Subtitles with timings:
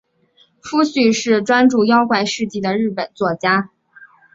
[0.63, 3.69] 夫婿是专注妖怪事迹的日本作家。